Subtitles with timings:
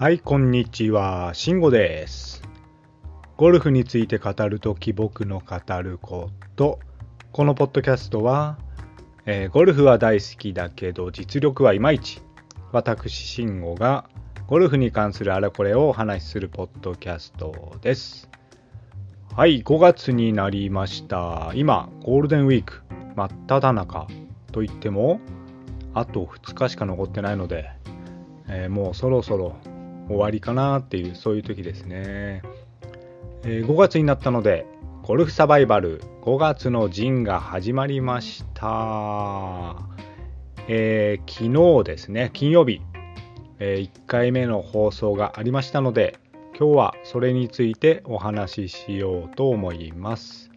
[0.00, 1.32] はい、こんにちは。
[1.34, 2.42] 慎吾です。
[3.36, 6.78] ゴルフについて語るとき僕の語ること。
[7.32, 8.56] このポッドキャストは、
[9.26, 12.22] えーゴルフは大好きだけど実力はいまいち。
[12.72, 14.08] 私、慎吾が
[14.46, 18.30] ゴルフに関するあれこれをお話しするポッドキャストです。
[19.36, 21.52] はい、5月になりました。
[21.54, 22.80] 今、ゴールデンウィーク
[23.16, 24.06] 真っ只中
[24.50, 25.20] といっても、
[25.92, 27.70] あと2日しか残ってないので、
[28.48, 29.56] えーもうそろそろ
[30.10, 32.42] 終わりかなっていうそういう時ですね、
[33.44, 34.66] えー5月になったので
[35.02, 39.76] ゴルフサバイバル5月の陣が始まりました、
[40.66, 42.82] えー昨日ですね金曜日、
[43.60, 46.18] え1回目の放送がありましたので
[46.58, 50.50] 今日はそれについてお話ししようと思います、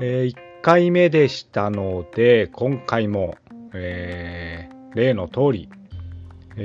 [0.00, 3.34] え1回目でしたので今回も、
[3.72, 5.68] え例の通り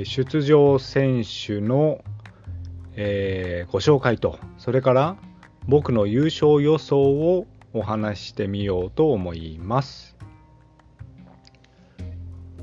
[0.04, 2.04] 出場選手の、
[2.94, 5.16] えーご紹介とそれから
[5.66, 10.16] 僕の優勝予想をお話してみようと思います。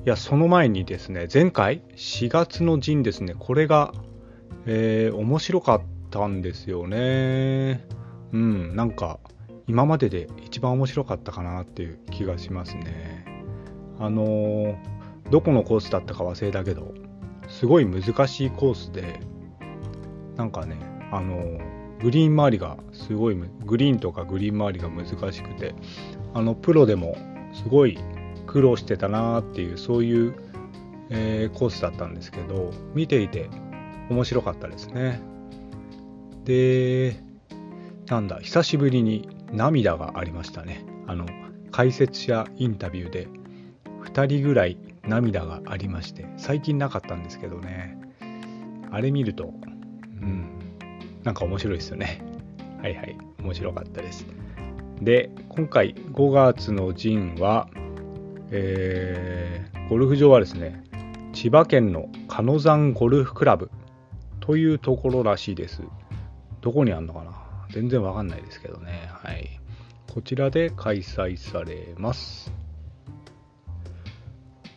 [0.06, 3.94] いやその前にですね前回4月の陣ですねこれが、
[4.66, 5.82] えー面白かっ
[6.12, 7.86] たんですよね。
[8.32, 9.20] うんなんか
[9.68, 13.26] 今までで一番面白かったかなっていう気がしますね。
[14.00, 14.78] あのー
[15.30, 16.94] どこのコースだったか忘れたけど
[17.48, 19.20] すごい難しいコースで
[20.36, 20.78] なんかね
[21.12, 21.60] あの
[22.02, 25.74] グリーン周りがすごいグリーンとかグリーン周りが難しくて
[26.34, 27.18] あのプロでも
[27.54, 27.98] すごい
[28.46, 30.36] 苦労してたなーっていうそういう、
[31.10, 33.50] えーコースだったんですけど見ていて
[34.10, 35.20] 面白かったですね。
[36.44, 37.20] で
[38.08, 40.86] なんだ久しぶりに涙がありましたね。
[41.08, 41.26] あの
[41.72, 43.28] 解説者インタビューで
[44.04, 47.98] 2人ぐらい涙がありまして最近なかったんですけどね。
[48.92, 49.54] あれ見ると
[50.22, 50.50] うん
[51.24, 52.22] なんか面白いですよね。
[52.82, 54.26] はいはい面白かったです。
[55.02, 57.70] で今回5月の陣は
[58.52, 60.84] えーゴルフ場はですね
[61.34, 63.70] 千葉県の鹿野山ゴルフクラブ
[64.40, 65.82] というところらしいです。
[66.62, 67.32] どこにあるのかな？
[67.72, 69.10] 全然わかんないですけどね。
[69.12, 69.60] はい。
[70.14, 72.52] こちらで開催されます。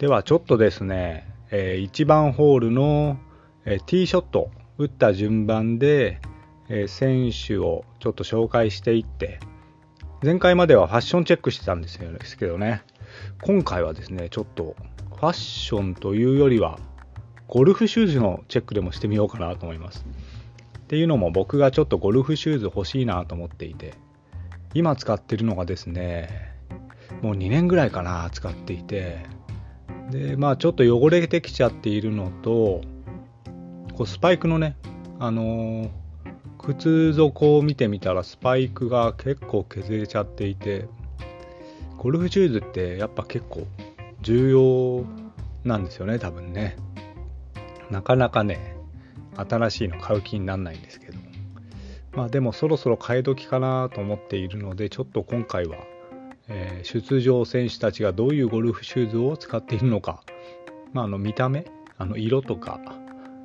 [0.01, 3.19] ではちょっとですね、え1番ホールの、
[3.67, 6.23] えーティーショット打った順番で、
[6.71, 9.41] えー選手をちょっと紹介していって
[10.23, 12.83] 前回まではファッションチェックしてたんですよですけどね
[13.43, 14.75] 今回はですねちょっと
[15.17, 16.79] ファッションというよりは
[17.47, 20.07] ゴルフシューズのチェックでもしてみようかなと思います。
[20.79, 23.93] っていうのも僕がちょっとゴルフシューズ欲しいなと思っていて
[24.73, 26.55] 今使ってるのがですね
[27.21, 29.19] もう2年ぐらいかな使っていて
[30.11, 32.83] でまあちょっと汚れてきちゃっているのと
[33.95, 34.77] こうスパイクのね
[35.19, 35.91] あのー
[36.63, 40.87] 靴底を見てみたらスパイクが結構削れちゃっていて
[41.97, 43.67] ゴルフシューズってやっぱ結構
[44.21, 45.05] 重要
[45.65, 46.77] なんですよね多分ね。
[47.91, 48.77] なかなかね
[49.37, 51.19] 新しいの買う気にならないんですけど。
[52.13, 55.77] まあでもそろそろ買い時かなと思っているのでちょっと今回は
[56.51, 60.23] えー出場選手たちがどういうゴルフシューズを使っているのか、
[60.93, 61.67] まあ、あの見た目
[61.99, 62.81] あの色とか、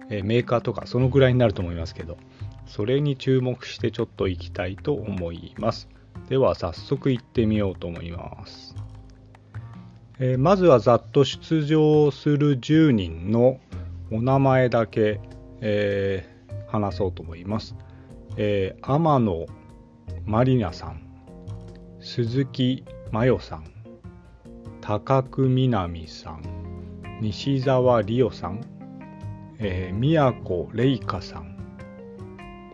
[0.09, 2.17] えーメーカーとかそのぐらいになると思いますけど
[2.65, 5.87] それに注目してちょっと行きたいと思います。
[6.29, 8.75] では早速行ってみようと思います、
[10.19, 13.59] えーまずはざっと出場する10人の
[14.11, 15.19] お名前だけ、
[15.61, 16.35] えー
[16.67, 17.75] 話そうと思います、
[18.37, 19.45] えー天野
[20.25, 21.01] まりなさん
[21.99, 23.65] 鈴木真代さん
[24.81, 26.41] 高久みなみさん
[27.21, 28.61] 西澤理央さん、
[29.59, 31.55] えー宮古玲香さん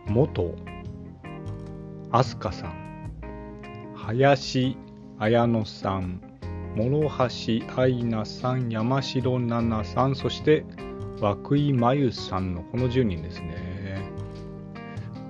[0.06, 0.54] 元
[2.10, 2.82] 飛鳥さん
[3.94, 4.76] 林
[5.18, 6.20] 綾乃さん
[6.74, 10.64] 諸橋愛菜さん山城奈々さんそして
[11.20, 14.10] 涌井真由さんのこの10人ですね。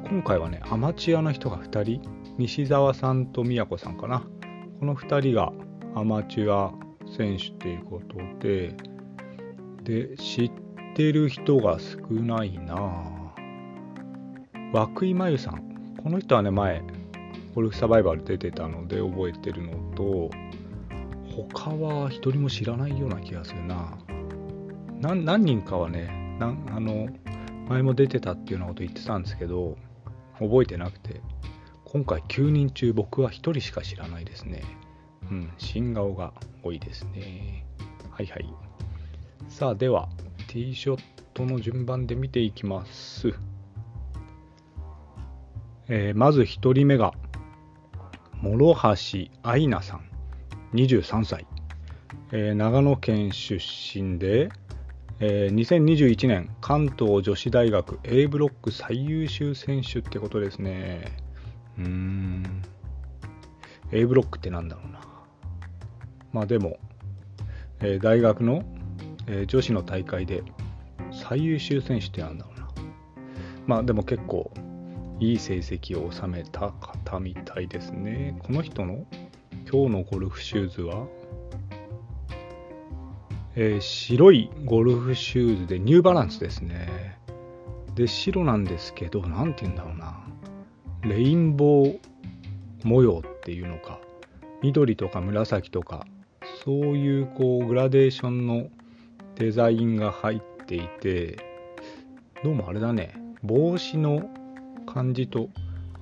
[0.09, 2.03] 今回はねアマチュアの人が2人
[2.39, 4.25] 西澤さんと宮古さんかな。
[4.83, 5.53] この2人が
[5.95, 6.73] アマチュア
[7.17, 8.75] 選手ということで
[9.85, 10.53] で知っ
[10.97, 13.33] てる人が少ないな。
[14.75, 15.95] 涌井真由さん。
[16.03, 16.83] この人はね前
[17.55, 20.31] ゴルフサバイバル出てたので覚えてるのと
[21.37, 23.97] 他は一人も知らないような気がするな。
[24.99, 27.07] 何何人かはねなあの
[27.69, 29.77] 前も出てたっていうようなこと言ってたんですけど
[30.41, 31.21] 覚えてなくて。
[31.93, 34.63] 今回9人中僕は1人しか知らないですね
[35.31, 37.67] うん新顔が多いですね
[38.11, 38.55] はいはい
[39.49, 40.09] さあでは
[40.49, 41.03] ティーショッ
[41.35, 43.33] トの順番で見ていきます。
[45.89, 47.13] えー、まず1人目が、
[48.43, 50.03] 諸橋愛菜さん、
[50.75, 51.47] 23歳。
[52.33, 54.51] えー、長野県出身で、
[55.21, 61.22] えー、2021年関東女子大学 A ブロック最優秀選手ってことですね。
[61.79, 62.63] うーん。
[63.93, 65.01] A ブロックってなんだろうな。
[66.33, 66.79] まあでも、
[67.81, 68.65] えー、大学の、
[69.27, 70.43] えー、女子の大会で
[71.13, 72.69] 最優秀選手ってなんだろうな。
[73.67, 74.51] まあでも結構
[75.21, 78.37] いい成績を収めた方みたいですね。
[78.43, 79.07] この人の
[79.71, 81.07] 今日のゴルフシューズは、
[83.55, 87.19] えー、白いゴルフシューズでニューバランスですね。
[87.95, 90.12] で、白なんですけど、何て言うんだろうな。
[91.05, 91.99] レインボー
[92.85, 93.99] 模様っていうのか、
[94.63, 96.07] 緑とか紫とか、
[96.65, 98.69] そういうこうグラデーションの
[99.35, 101.39] デザインが入っていて、
[102.45, 104.31] どうもあれだね、帽子の
[104.87, 105.49] 感じと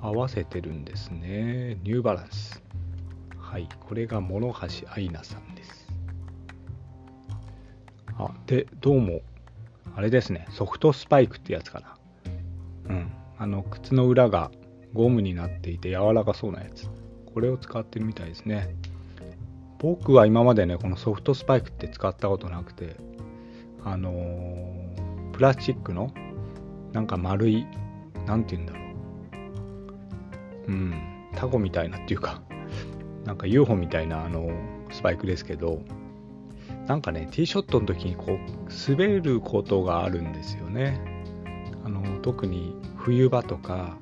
[0.02, 1.78] 合わせてるんですね。
[1.82, 2.62] ニューバランス。
[3.38, 5.88] はい、これが諸橋愛菜さんです。
[8.18, 9.22] あ、で、どうも、
[9.96, 11.96] あれですね、ソフトスパイクってやつかな。
[12.90, 14.50] うん、あの、靴の裏が
[14.92, 16.88] ゴムになっていて柔らかそうなやつ。
[17.32, 18.74] これを使ってるみたいですね。
[19.78, 22.96] 僕は今までね、このソフトスパイクって使ったことなくて、
[23.82, 26.12] あのー、プラスチックの
[26.92, 27.66] なんか丸い
[28.26, 28.80] 何て言うんだろ
[30.68, 30.94] ううん
[31.34, 32.42] タコみたいなっていうか
[33.24, 34.50] なんか UFO みたいなあの
[34.90, 35.80] スパイクですけど
[36.86, 41.00] なんかねティーショットの時にこう滑ることがあるんですよね
[41.84, 43.96] あの特に冬場とか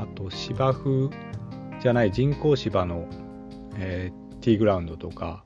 [0.00, 1.10] あと芝生
[1.80, 3.06] じゃない人工芝の、
[3.76, 5.44] えー、ティーグラウンドとか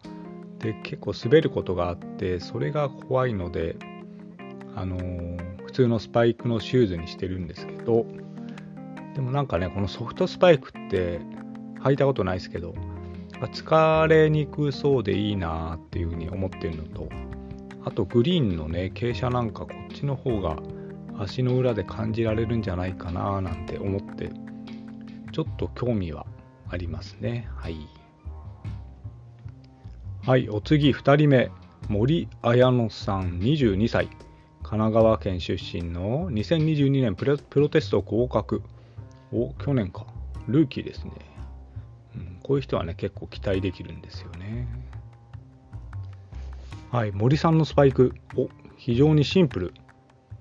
[0.58, 3.76] で結構滑ることがあってそれが怖いので
[4.74, 8.06] あのー通のスパイクのシューズにしてるんですけど
[9.14, 11.20] でもなんかねこのソフトスパイクって
[11.80, 12.74] 履いたことないですけど
[13.40, 17.08] 疲れにくそうでいいなっていうふうに思ってるのと
[17.84, 20.56] あとグリーンのね傾斜なんかこっちの方が
[21.18, 24.30] 足の裏で感じられるんじゃないかななんて思って
[25.34, 26.26] ちょっと興味は
[26.70, 27.76] ありますねはい
[30.22, 31.50] はいお次2人目
[31.88, 34.08] 森綾乃さん22歳
[34.64, 37.26] 神奈川県出身の2022年プ
[37.60, 38.62] ロテスト合格。
[39.30, 40.06] お、去年か。
[40.48, 41.12] ルーキーですね、
[42.16, 42.38] うん。
[42.42, 44.66] こういう人はね、結構期待できるんですよね。
[46.90, 48.14] はい、森さんのスパイク。
[48.36, 49.74] お、非常にシンプル。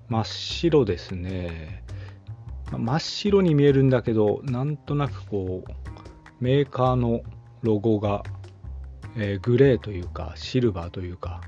[0.08, 1.83] 真っ白ですね。
[2.70, 5.70] 真っ白に見えるんだけど、なんとなくこう、
[6.40, 7.22] メーカーの
[7.62, 8.22] ロゴが、
[9.16, 11.40] えー、グレーというか、シルバーというか、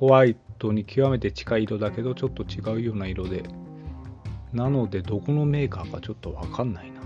[0.00, 3.42] ホワイトに極めて近い色だけどちょっと違うような色で。
[4.52, 7.00] なのでどこのメーカーかちょっとわかんないな。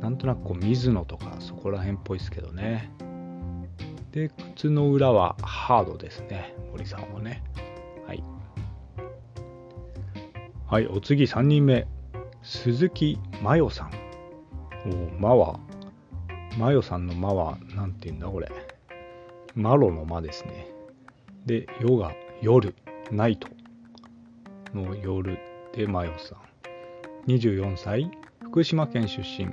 [0.00, 2.90] なんとなくこう水野とかそこら辺っぽいですけどね。
[4.12, 7.42] で靴の裏はハードですね森さんはね。
[8.06, 8.24] はい。
[10.66, 11.86] はいお次3人目。
[12.42, 13.90] 鈴木真代さん
[14.86, 15.60] おマは
[16.58, 18.50] マヨさんのマは何て言うんだこれ
[19.54, 20.70] マロの間ですね
[21.46, 22.74] で、夜が夜、
[23.10, 23.48] ナイト
[24.74, 25.38] の夜
[25.72, 27.30] でマヨさん。
[27.30, 28.10] 24歳、
[28.42, 29.48] 福島県出身。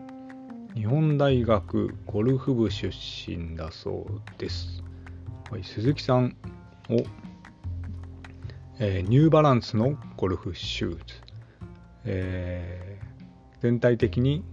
[0.75, 4.84] 日本大学ゴルフ部出身だそうです。
[5.50, 6.36] はい、鈴木さん
[6.89, 7.03] を、
[8.79, 11.26] えー、ニューバランスのゴルフシューズ。
[12.08, 14.44] えー、全体的に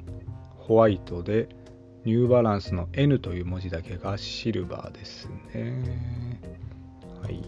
[0.56, 1.48] ホワイトで
[2.04, 6.40] ニューバランスの N という文字だけがシルバーですね。
[7.22, 7.42] はい。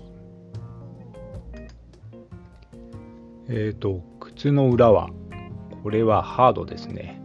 [3.49, 5.11] えっ、ー、と、靴の裏は、
[5.83, 7.21] これはハードですね。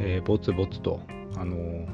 [0.00, 1.00] えー、ボツボツと、
[1.36, 1.86] あのー、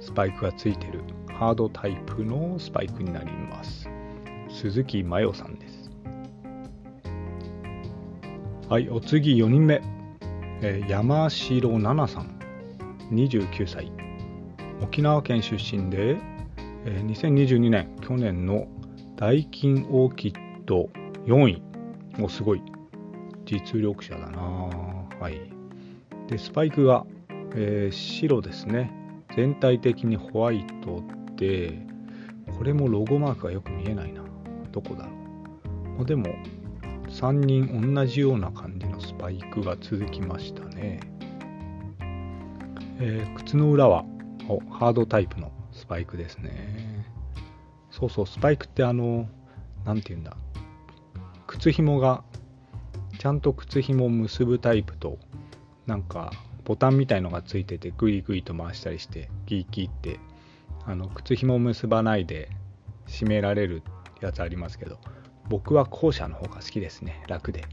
[0.00, 3.88] スパイクがついてるハードタイプのスパイクになります。
[4.48, 5.77] 鈴木真代さんです。
[8.68, 9.80] はい、お次4人目。
[10.60, 12.38] えー、山城奈々さん。
[13.10, 13.90] 29歳。
[14.82, 16.18] 沖縄県出身で、
[16.84, 18.66] えー、2022年、去年の
[19.16, 20.34] ダイキンオーキッ
[20.66, 20.90] ド
[21.24, 21.62] 4位。
[22.20, 22.62] もすごい。
[23.46, 25.40] 実力者だなはい。
[26.26, 27.06] で、スパイクが、
[27.54, 28.92] えー、白ですね。
[29.34, 31.02] 全体的にホワイト
[31.36, 31.86] で、
[32.58, 34.22] これもロゴマークがよく見えないな。
[34.72, 36.04] どこだろう。
[36.04, 36.26] でも、
[37.08, 41.00] 3人同じような感じのスパイクが続きましたね。
[43.00, 44.04] えー、靴の裏は
[44.48, 47.06] おハードタイプのスパイクですね。
[47.90, 49.28] そうそう、スパイクってあの、
[49.84, 50.36] なんて言うんだ。
[51.46, 52.22] 靴ひもが
[53.18, 55.18] ちゃんと靴ひも結ぶタイプと
[55.86, 56.32] なんか
[56.64, 60.20] ボタンみたいのがついててグイグイと回したりしてギーギーって
[60.84, 62.50] あの靴ひも結ばないで
[63.06, 63.82] 締められる
[64.20, 64.98] やつありますけど
[65.48, 67.22] 僕は後者の方が好きですね。
[67.28, 67.64] 楽で。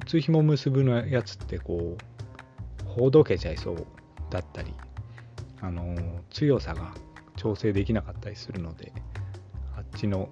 [0.00, 3.86] 靴ひも結ぶのやつってこうほどけちゃいそう
[4.28, 4.74] だったり
[5.60, 5.96] あの
[6.30, 6.92] 強さが
[7.36, 8.92] 調整できなかったりするので
[9.76, 10.28] あっちの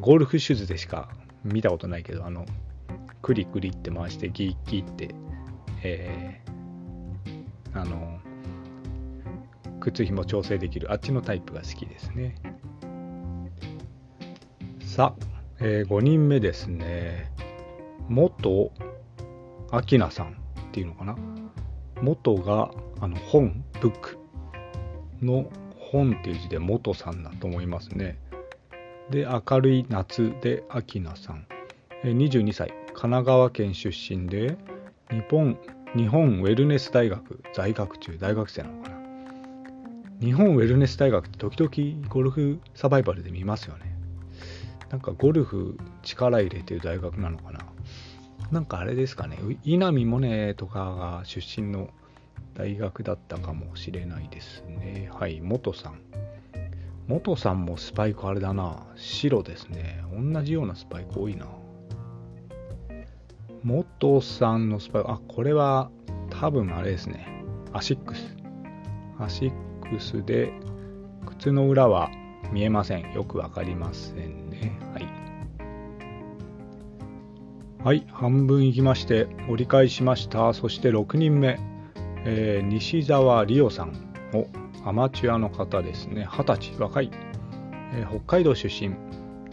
[0.00, 1.10] ゴルフシューズでしか
[1.44, 2.44] 見たことないけどあの
[3.22, 5.14] クリクリって回してギーギーって、
[5.82, 8.18] えー、あの
[9.80, 12.34] 靴ひも調整できるあっちのタイプが好きですね。
[14.94, 15.24] さあ、
[15.58, 17.32] えー、5人目ですね。
[18.08, 18.70] 元
[19.72, 21.16] 明菜さんっていうのかな？
[22.00, 22.70] 元が
[23.00, 24.18] あの本ブック。
[25.20, 28.20] の本っていう字で元さんだと思いますね。
[29.10, 31.44] で明るい夏で明菜さん。
[32.04, 32.68] 22歳。
[32.68, 34.56] 神奈川県出身で
[35.10, 35.58] 日本
[35.96, 37.42] 日本ウェルネス大学。
[37.52, 38.16] 在学中。
[38.16, 38.96] 大学生なのかな？
[40.20, 43.92] 日本ウェルネス大学って時々ゴルフサバイバルで見ますよね。
[44.90, 47.60] なんかゴルフ力入れてる大学なのかな。
[48.50, 49.38] なんかあれですかね。
[49.64, 51.90] 稲見萌寧とかが出身の
[52.54, 55.10] 大学だったかもしれないですね。
[55.12, 56.00] はい元さん。
[57.06, 58.86] 元さんもスパイクあれだな。
[58.96, 60.04] 白ですね。
[60.12, 61.46] 同じようなスパイク多いな。
[63.62, 65.90] 元さんのスパイクあこれは
[66.30, 67.26] 多分あれですね。
[67.72, 68.36] アシックス。
[69.18, 70.52] アシックスで
[71.26, 72.10] 靴の裏は
[72.52, 73.12] 見えません。
[73.14, 74.78] よくわかりませんね。
[74.92, 75.08] はい。
[77.84, 80.52] はい半分いきまして折り返しました。
[80.54, 81.58] そして6人目、
[82.24, 84.14] えー、西澤理央さん。
[84.34, 84.48] を
[84.84, 87.10] アマチュアの方ですね、20歳、若い、
[87.94, 88.94] えー、北海道出身、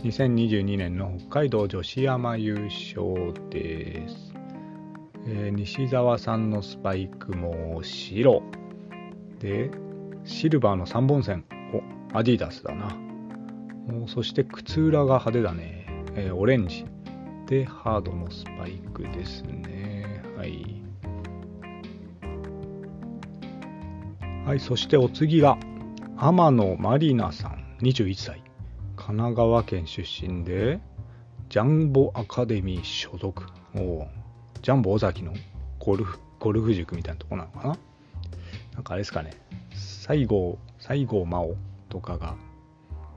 [0.04, 4.34] 2022年の北海道女子アマ優勝です。
[5.28, 8.42] えー、西澤さんのスパイクも白。
[9.40, 9.72] で、
[10.26, 13.11] シルバーの3本線、お、アディダスだな。
[13.88, 15.86] もうそして靴裏が派手だね、
[16.16, 16.86] えー、オレンジ。
[17.48, 20.24] でハードのスパイクですね。
[20.38, 20.82] はい。
[24.46, 25.58] はい、そしてお次が
[26.18, 27.78] 天野まりなさん。
[27.82, 28.44] 21歳。
[28.96, 30.80] 神奈川県出身で
[31.50, 33.44] ジャンボアカデミー所属。
[33.76, 34.08] お
[34.62, 35.34] ジャンボ尾崎の
[35.80, 37.78] ゴルフゴルフ塾みたいなとこなのかな。
[38.76, 39.32] なんかあれですかね。
[39.74, 41.56] 西郷西郷真央
[41.90, 42.36] とかが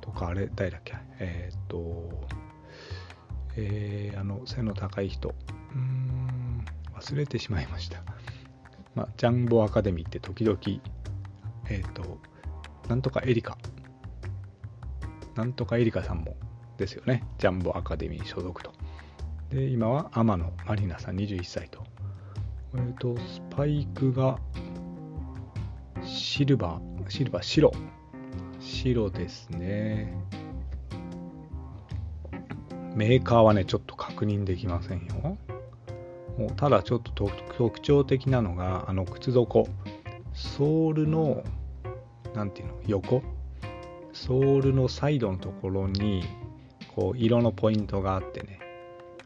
[0.04, 2.11] とかあれ誰だっけえー、っと
[3.56, 5.34] えー、あの背の高い人
[5.75, 8.02] うん忘れてしまいました
[8.94, 10.58] まあ、ジャンボアカデミーって時々
[11.68, 12.18] えっ、と、
[12.88, 13.56] なんとかエリカ。
[15.34, 16.37] なんとかエリカさんも
[16.76, 17.25] ですよね。
[17.38, 18.73] ジャンボアカデミー所属と。
[19.50, 21.82] で、今は天野マリナさん21歳と。
[22.75, 24.38] えっ、ー、と、スパイクが
[26.04, 27.73] シルバー、シルバー、白。
[28.64, 30.12] 白ですね。
[32.94, 35.37] メーカーはね、ちょっと確認できませんよ。
[36.56, 39.68] ただちょっと特徴的なのが、あの靴底。
[40.33, 41.44] ソールの
[42.35, 42.75] 何ていうの？
[42.87, 43.23] 横？
[44.12, 46.25] ソールのサイドのところに
[46.94, 48.61] こう色のポイントがあってね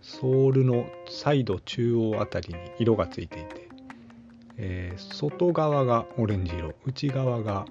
[0.00, 3.68] ソールのサイド中央あたりに色がついていて、
[4.56, 7.66] えー、外側がオレンジ色内側が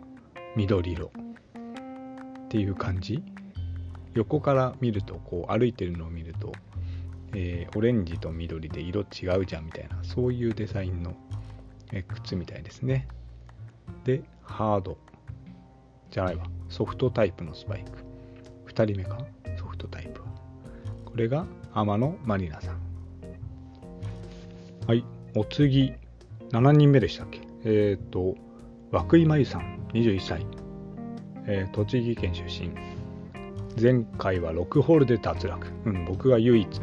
[0.55, 1.11] 緑色
[2.47, 3.21] っていう感じ？
[4.13, 6.51] 横から見るとこう歩いてるのを見ると、
[7.35, 11.15] えー、オレンジと緑で色違うじゃんみたいなそういうデザインの、
[11.91, 13.07] え靴みたいですね
[14.05, 14.97] で、ハード。
[16.09, 16.45] じゃないわ。
[16.69, 18.71] ソフトタイプのスパイク。
[18.71, 19.19] 2人目か？
[19.57, 20.27] ソフトタイプは。
[21.05, 22.79] これが天野マリナさん。
[24.87, 25.03] はい。
[25.35, 25.93] お次、
[26.51, 27.41] 7人目でしたっけ？
[27.65, 28.35] えっ、ー、と、
[28.93, 30.45] 涌井真由さん、21歳。
[31.47, 32.69] えー、栃木県出身。
[33.81, 35.67] 前回は6ホールで脱落。
[35.85, 36.81] うん、僕が唯一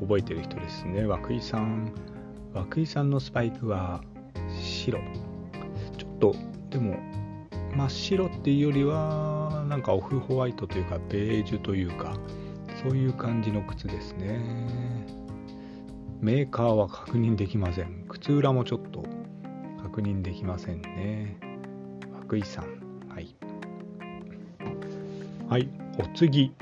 [0.00, 1.00] 覚えてる人ですね。
[1.00, 1.92] 涌井さん。
[2.54, 4.02] 涌井さんのスパイクは
[4.60, 5.00] 白。
[5.96, 6.34] ちょっと
[6.70, 6.96] でも
[7.74, 12.16] 真っ白っていうよりはなんかオフホワイトというかベージュというか
[12.82, 14.40] そういう感じの靴ですね
[16.20, 19.04] メーカーは確認できません靴裏もちょっと
[19.82, 21.38] 確認できませんね
[22.30, 23.34] 涌井さんはい
[25.52, 25.68] はい。
[25.98, 26.54] お次。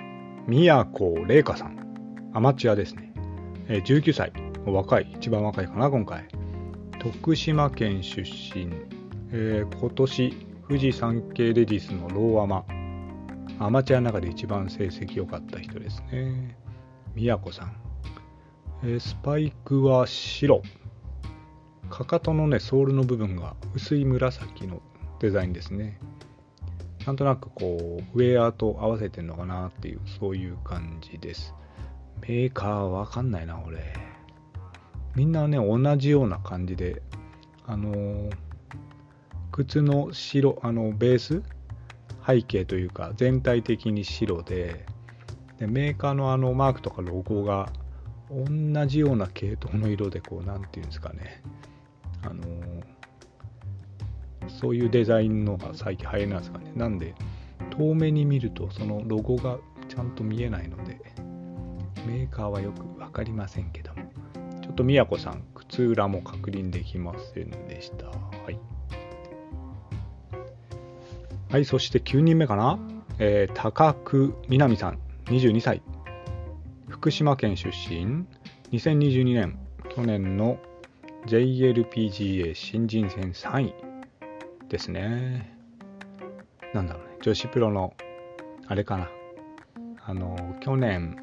[0.48, 2.32] 宮古玲香さん。
[2.34, 3.12] アマチュアですね、
[3.68, 4.32] えー、19歳。
[4.66, 5.12] 若い。
[5.14, 6.26] 一番若いかな今回。
[6.98, 8.68] 徳島県出身。
[9.30, 10.32] えー、今年
[10.66, 12.64] 富士山系レディスのローアマ。
[13.60, 16.56] アマチュアの中で一番成績良かった人ですね。
[17.14, 17.76] みやこさん、
[18.82, 20.62] えー、スパイクは白。
[21.90, 24.82] かかとのねソールの部分が薄い紫の
[25.20, 26.00] デザインですね。
[27.10, 31.56] なんとなくこうウェアと合わせてんのかなっていうそういう感じです。
[32.20, 33.82] メーカーわかんないな俺。
[35.16, 37.02] みんなね同じような感じで
[37.66, 38.30] あのー、
[39.50, 41.42] 靴の白あのベース？
[42.24, 44.86] 背景というか全体的に白で
[45.58, 47.72] でメーカーのあのマークとかロゴが
[48.30, 51.42] 同じような系統の色でこう何て言うんですかね。
[52.22, 52.84] あのー、
[54.48, 56.72] そういうデザインのが最近流行りなんですかね。
[56.74, 57.14] なんで
[57.70, 61.00] 遠目に見るとそのロゴがちゃんと見えないので
[62.06, 64.02] メーカーはよく分かりませんけども
[64.62, 68.06] ちょっと宮子さん靴裏も確認できませんでした。
[68.06, 68.14] は
[68.50, 68.58] い。
[71.50, 72.78] はいそして9人目かな、
[73.18, 75.82] えー、高久みなみさん22歳。
[76.88, 78.24] 福島県出身。
[78.72, 79.58] 2022年
[79.94, 80.58] 去年の
[81.26, 83.89] JLPGA 新人戦3位。
[84.70, 85.54] ですね。
[86.72, 87.16] なんだろうね。
[87.20, 87.94] 女子プロの
[88.66, 89.10] あれかな。
[90.06, 91.16] あの去年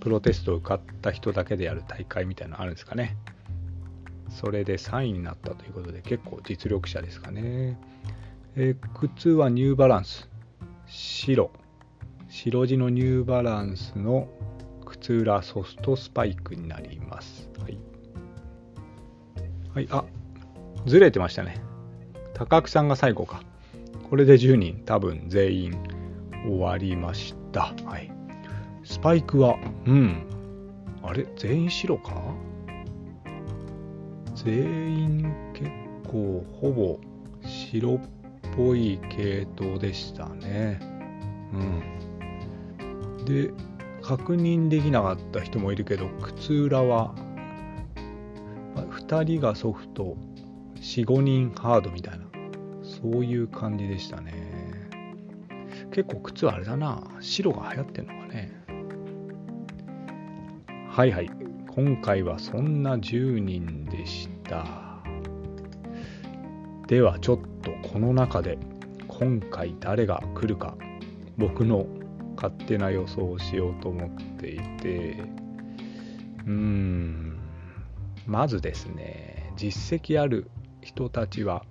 [0.00, 3.16] プロテストを受かった人だけでやる大会みたいなのあるんですかね。
[4.28, 7.78] それで3位になったということで結構実力者ですかね、
[8.56, 10.28] えー、靴はニューバランス。
[10.86, 11.50] 白。
[12.28, 14.28] 白地のニューバランスの
[14.86, 17.48] 靴裏ソフトスパイクになります。
[17.60, 17.78] はい。
[19.74, 20.04] はい、あ、
[20.86, 21.71] ずれてましたね。
[22.48, 23.42] 高久さんが最後か。
[24.10, 25.78] これで10人、多分全員
[26.44, 27.72] 終わりました。
[27.84, 28.12] はい。
[28.84, 29.56] スパイクは、
[29.86, 30.26] うん。
[31.02, 31.26] あれ？
[31.36, 32.20] 全員白か？
[34.34, 34.54] 全
[34.98, 35.70] 員結
[36.08, 36.98] 構ほぼ
[37.46, 38.00] 白っ
[38.56, 40.80] ぽい系統でしたね。
[41.52, 43.24] うん。
[43.24, 43.52] で、
[44.02, 47.14] 確認できなかった人もいるけど、靴裏は
[48.74, 50.16] 2人がソフト
[50.76, 52.24] 45人ハードみたいな
[53.02, 54.32] そういう感じでしたね。
[55.90, 57.02] 結構靴あれだな。
[57.20, 58.52] 白が流行ってんのかね。
[60.88, 61.30] はいはい。
[61.68, 64.64] 今回はそんな10人でした。
[66.86, 68.58] ではちょっとこの中で
[69.08, 70.76] 今回誰が来るか
[71.38, 71.86] 僕の
[72.36, 75.16] 勝手な予想をしようと思っていて。
[76.46, 77.38] うーん。
[78.26, 81.64] まずですね実績ある人たちは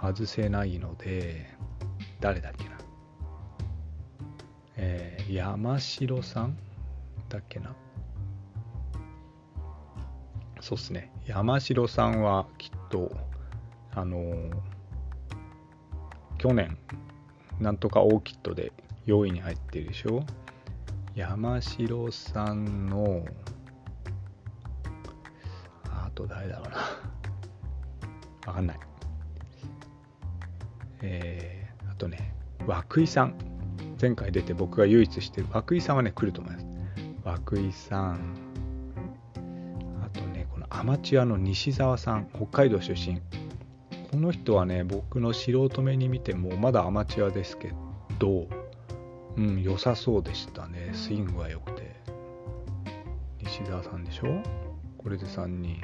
[0.00, 1.46] 外せないので
[2.20, 2.70] 誰だっけな。
[4.76, 6.56] えー、山城さん？
[7.28, 7.74] だっけな。
[10.60, 11.12] そうっすね。
[11.26, 13.10] 山城さんはきっと
[13.94, 14.52] あのー、
[16.38, 16.78] 去年
[17.58, 18.72] なんとかオーキッドで
[19.06, 20.22] 4位に入ってるでしょ？
[21.14, 23.24] 山城さんの
[25.84, 26.78] あと誰だろうな。
[28.46, 28.80] わかんない。
[31.02, 32.34] えー、あとね、
[32.66, 33.34] 涌井さん。
[34.00, 36.66] 前回出て僕が唯一してる涌井さんはね、来ると思います。
[37.54, 38.34] 涌井さん。
[40.02, 43.20] あとね、このアマチュアの西澤さん、北海道出身。
[44.10, 47.74] この人はね、僕の素人目に見ても、まだアマチュアですけ
[48.18, 48.48] ど、
[49.36, 50.90] うん、良さそうでしたね。
[50.94, 51.94] スイングが良くて。
[53.42, 54.42] 西澤さんでしょ？
[54.96, 55.80] これで3人。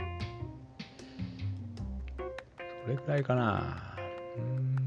[2.84, 3.96] それくらいかな。
[4.38, 4.85] うんうんうんうん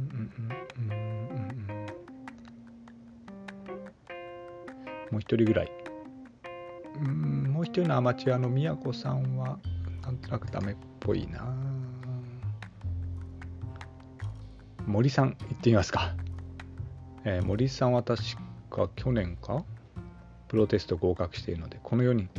[5.20, 5.72] う一人ぐらい。
[7.02, 9.60] うんもう一人のアマチュアの宮子さんは
[10.02, 11.54] なんとなくダメっぽいな。
[14.86, 16.16] 森さん行ってみますか。
[17.26, 18.24] えー、森さんは確
[18.70, 19.64] か去年か
[20.48, 22.30] プロテスト合格しているのでこの4人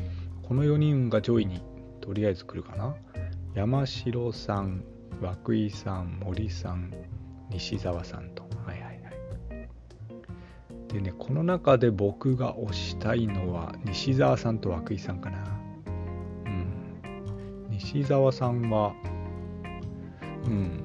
[0.43, 1.63] この4人が上位に
[2.01, 2.95] とりあえず来るかな
[3.55, 4.85] 山城さん
[5.47, 6.93] 涌井さん森さん
[7.51, 8.50] 西澤さんと
[10.93, 15.39] でねこの中で僕が推したいのは西澤さんと涌井さんかな。
[16.47, 17.69] うん。
[17.71, 18.93] 西澤さんは
[20.47, 20.85] うん。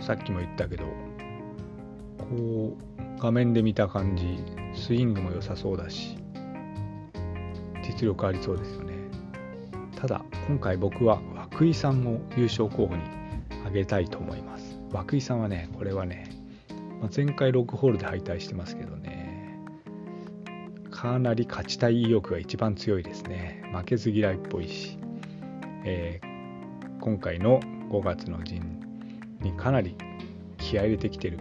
[0.00, 0.84] さっきも言ったけど
[2.18, 4.38] こう画面で見た感じ
[4.74, 6.16] スイングも良さそうだし
[7.82, 8.94] 実力ありそうですよね。
[9.96, 11.20] ただ今回僕は
[11.60, 13.02] 涌井さんを優勝候補に
[13.66, 14.78] あげたいと思います。
[14.92, 16.30] 涌井さんはね、これはね、
[17.14, 19.17] 前回6ホールで敗退してますけどね、
[21.00, 23.62] かなり勝ちたい意欲が一番強いですね。
[23.72, 24.98] 負けず嫌いっぽいし、
[25.84, 28.80] えー、今回の5月の陣
[29.40, 29.94] にかなり
[30.56, 31.38] 気合入れてきてる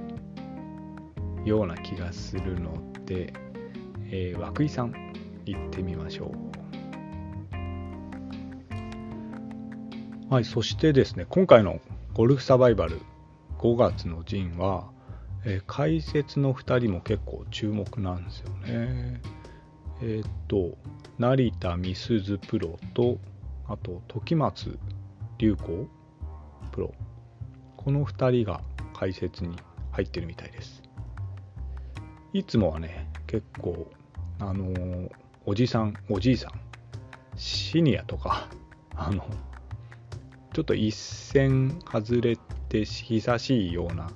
[1.44, 2.72] ような気がするの
[3.08, 3.34] で、
[4.12, 4.94] えー、涌井さん
[5.48, 6.32] 行ってみましょ
[10.30, 10.34] う。
[10.36, 11.80] はい、そしてですね、今回の
[12.14, 13.02] ゴルフサバイバル
[13.58, 14.92] 5月の陣は、
[15.46, 19.20] えー、解説の2人も結構注目なんですよね。
[20.02, 20.78] えっ、と、
[21.18, 23.18] 成田美鈴プロと、
[23.68, 24.78] あと、時松
[25.40, 25.88] 隆子
[26.72, 26.94] プロ。
[27.76, 28.62] この2人が
[28.94, 29.56] 解説に
[29.92, 30.84] 入ってるみたいです。
[32.34, 33.90] いつもはね、結構、
[34.40, 35.10] あのー、
[35.46, 36.52] おじさん、おじいさん、
[37.36, 38.50] シニアとか、
[38.96, 39.26] あの、
[40.54, 42.38] ちょっと一線外れ
[42.70, 44.12] て久しいような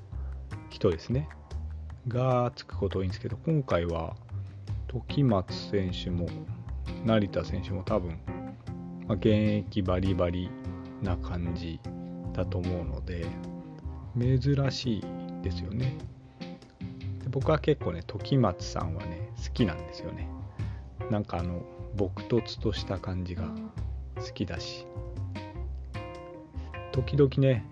[0.70, 1.28] 人ですね。
[2.08, 4.16] がつくこと多いんですけど、今回は
[4.92, 6.28] 時松選手も
[7.06, 8.20] 成田選手も多分、
[9.08, 10.50] まあ、現役バリバリ
[11.02, 11.80] な感じ
[12.34, 13.26] だと思うので、
[14.20, 15.04] 珍しい
[15.44, 15.96] ですよね。
[17.24, 20.28] で僕は結構ね、時松さんはね、好きなんですよね。
[21.10, 21.64] なんかあの、
[21.96, 23.44] 朴突とした感じが
[24.18, 24.86] 好きだし、
[26.92, 27.66] 時々ね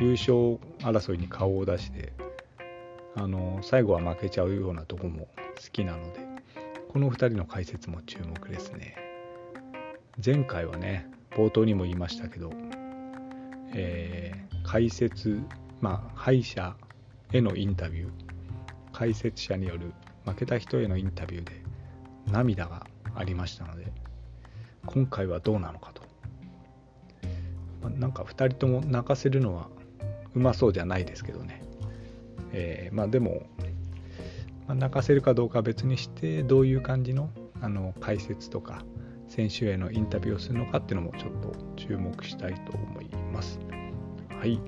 [0.00, 2.12] 優勝争いに顔を出して
[3.14, 6.27] あの最後は負けちゃうようなとこも好きなので
[6.88, 8.96] この2人の解説も注目ですね。
[10.24, 12.50] 前回はね冒頭にも言いましたけど、
[13.74, 15.40] えー、解説
[15.80, 16.74] まあ敗者
[17.32, 18.28] へのインタビュー。
[18.98, 19.92] 解説者による
[20.24, 21.52] 負けた人へのインタビューで
[22.32, 23.92] 涙がありましたので
[24.86, 26.02] 今回はどうなのかと。
[27.80, 29.68] まあ、なんか2人とも泣かせるのは
[30.34, 31.62] うまそうじゃないですけどね、
[32.52, 33.46] えー、まあでも、
[34.68, 38.84] まあ、泣かせるかどうかは別にしてどういう感じのあの解説とか
[39.26, 43.58] 選手へのインタビューをするのかっていうのもちょっと注目したいと思います。
[44.30, 44.60] はい。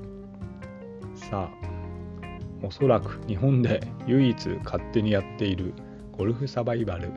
[1.15, 5.73] さあおそらく日本で唯一勝手にやっている
[6.13, 7.13] ゴルフサバイバル、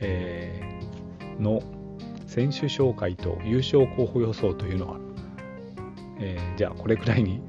[0.00, 1.60] えー、の
[2.26, 4.98] 選手紹介と優勝候補予想というのは
[6.18, 7.40] えー、じゃあこれくらいに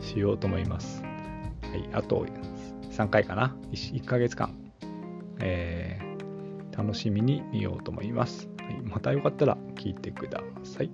[0.00, 1.02] しようと思います。
[1.02, 2.26] はい、あと
[2.92, 4.56] 3回かな？1, 1ヶ月間、
[5.40, 8.48] えー、楽しみに見ようと思います。
[8.58, 10.90] はい、またよかったら聞いてください。